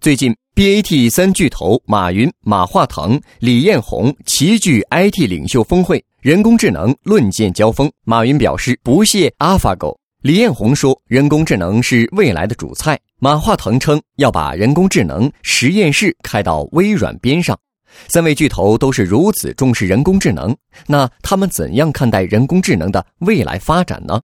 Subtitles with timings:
[0.00, 7.92] 最近，BAT 三巨头马云、马化腾、李彦宏齐聚 IT 领袖峰会，人工智能论剑交锋。
[8.06, 17.54] 马云表示不屑 AlphaGo，李彦宏说人工智能是未来的主菜，马化腾称要把人工智能实验室开到微软边上。
[18.08, 20.56] 三位巨头都是如此重视人工智能，
[20.86, 24.18] 那他们怎样看待人工智能的未来发展呢？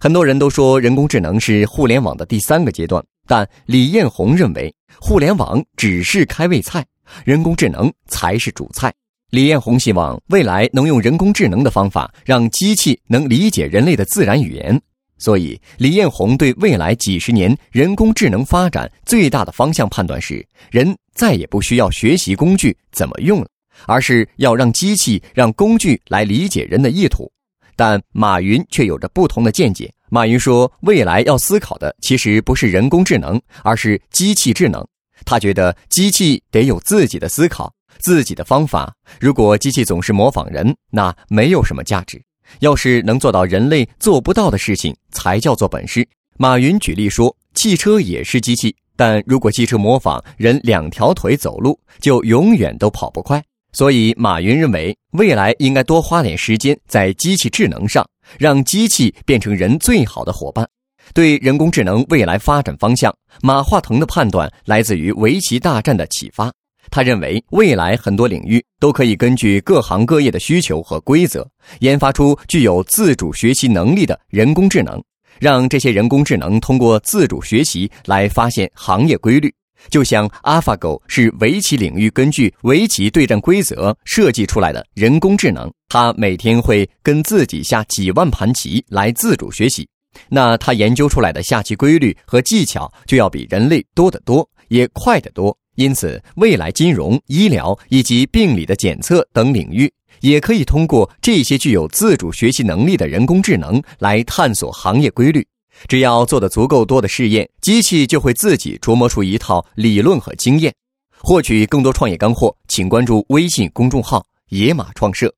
[0.00, 3.04] 很多人都说人工智能是互联网的第三个阶段。
[3.24, 6.84] 但李彦宏认为，互联网只是开胃菜，
[7.24, 8.92] 人工智能才是主菜。
[9.30, 14.80] 李彦宏希望未来能用人工智能的方法，让机器能理解人类的自然语言。
[15.18, 23.46] 所以，李彦宏对未来几十年人工智能发展最大的方向判断是：人再也不需要学习工具怎么用了，
[23.86, 27.30] 而是要让机器让工具来理解人的意图。
[27.76, 29.92] 但马云却有着不同的见解。
[30.10, 34.86] 马云说：“未来要思考的其实不是人工智能，而是机器智能。
[35.24, 38.94] 他觉得机器得有自己的思考、自己的方法。
[39.18, 42.22] 如果机器总是模仿人，那没有什么价值。
[42.60, 46.06] 要是能做到人类做不到的事情，才叫做本事。”
[46.36, 58.06] 马云举例说：“汽车也是机器，但如果汽车模仿人两条腿走路，就永远都跑不快。”所以，马云认为未来应该多花点时间在机器智能上，
[58.38, 60.68] 让机器变成人最好的伙伴。
[61.14, 63.12] 对人工智能未来发展方向，
[63.42, 66.52] 马化腾的判断来自于围棋大战的启发。
[66.90, 71.48] 他认为，未来很多领域都可以根据各行各业的需求和规则，
[71.80, 75.02] 研发出具有自主学习能力的人工智能，
[75.40, 79.52] 让这些人工智能通过自主学习来发现行业规律。
[79.90, 89.88] 就像 AlphaGo 是围棋领域根据围棋对战规则设计出来的人工智能，它每天会跟自己下几万盘棋来自主学习，
[90.28, 95.56] 那它研究出来的下棋规律和技巧就要比人类多得多，也快得多。
[95.76, 105.46] 因此，未来金融、医疗以及病理的检测等领域，也可以通过这些具有自主学习能力的人工智能来探索行业规律。
[105.88, 110.72] 只要做的足够多的试验，机器就会自己琢磨出一套理论和经验。
[111.18, 115.32] 获取更多创业干货，请关注微信公众号“野马创社”。